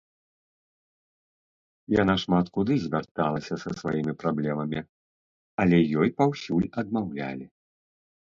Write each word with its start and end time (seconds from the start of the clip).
Яна 2.01 2.15
шмат 2.23 2.45
куды 2.55 2.73
звярталася 2.85 3.55
са 3.65 3.69
сваімі 3.81 4.13
праблемамі, 4.23 4.79
але 5.65 5.77
ёй 6.05 6.09
паўсюль 6.23 6.69
адмаўлялі. 6.83 7.45